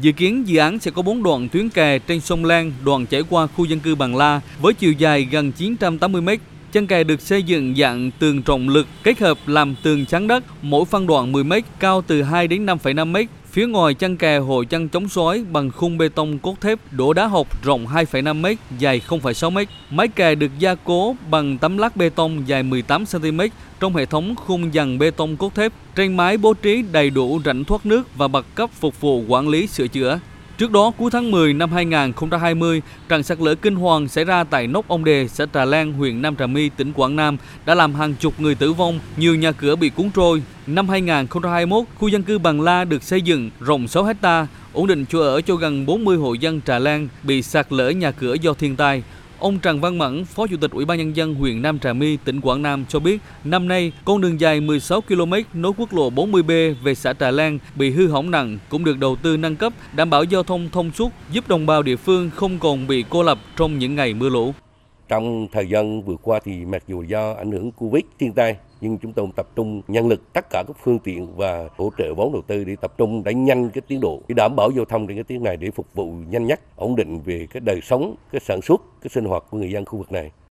[0.00, 3.22] Dự kiến dự án sẽ có 4 đoạn tuyến kè trên sông Lan, đoạn chảy
[3.30, 6.28] qua khu dân cư Bằng La với chiều dài gần 980 m.
[6.72, 10.44] Chân kè được xây dựng dạng tường trọng lực kết hợp làm tường chắn đất,
[10.62, 13.16] mỗi phân đoạn 10 m, cao từ 2 đến 5,5 m.
[13.58, 17.12] Phía ngoài chân kè hội chân chống sói bằng khung bê tông cốt thép đổ
[17.12, 18.46] đá hộc rộng 2,5 m,
[18.78, 19.58] dài 0,6 m.
[19.90, 23.40] Mái kè được gia cố bằng tấm lát bê tông dài 18 cm
[23.80, 25.72] trong hệ thống khung dàn bê tông cốt thép.
[25.94, 29.48] Trên mái bố trí đầy đủ rãnh thoát nước và bậc cấp phục vụ quản
[29.48, 30.20] lý sửa chữa.
[30.58, 34.66] Trước đó, cuối tháng 10 năm 2020, trận sạt lở kinh hoàng xảy ra tại
[34.66, 37.94] Nóc Ông Đề, xã Trà Lan, huyện Nam Trà My, tỉnh Quảng Nam đã làm
[37.94, 40.42] hàng chục người tử vong, nhiều nhà cửa bị cuốn trôi.
[40.66, 45.04] Năm 2021, khu dân cư Bằng La được xây dựng rộng 6 hecta, ổn định
[45.06, 48.52] chỗ ở cho gần 40 hộ dân Trà Lan bị sạt lở nhà cửa do
[48.52, 49.02] thiên tai.
[49.40, 52.16] Ông Trần Văn Mẫn, Phó Chủ tịch Ủy ban Nhân dân huyện Nam Trà My,
[52.16, 56.10] tỉnh Quảng Nam cho biết, năm nay, con đường dài 16 km nối quốc lộ
[56.10, 59.72] 40B về xã Trà Lan bị hư hỏng nặng cũng được đầu tư nâng cấp,
[59.92, 63.22] đảm bảo giao thông thông suốt, giúp đồng bào địa phương không còn bị cô
[63.22, 64.52] lập trong những ngày mưa lũ.
[65.08, 68.98] Trong thời gian vừa qua thì mặc dù do ảnh hưởng Covid thiên tai nhưng
[68.98, 72.32] chúng tôi tập trung nhân lực tất cả các phương tiện và hỗ trợ vốn
[72.32, 75.06] đầu tư để tập trung đẩy nhanh cái tiến độ, để đảm bảo giao thông
[75.06, 78.14] trên cái tuyến này để phục vụ nhanh nhất, ổn định về cái đời sống,
[78.32, 80.30] cái sản xuất, cái sinh hoạt của người dân khu vực này.